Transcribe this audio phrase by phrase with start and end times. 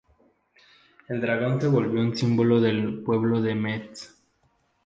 [1.09, 4.09] El dragón se volvió un símbolo del pueblo de Metz.